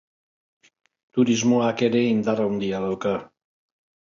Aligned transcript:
Turismoak 1.17 1.83
ere 1.89 2.01
indar 2.15 2.45
handia 2.47 2.83
dauka. 2.89 3.13